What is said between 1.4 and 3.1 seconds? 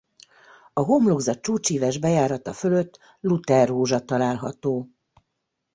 csúcsíves bejárata fölött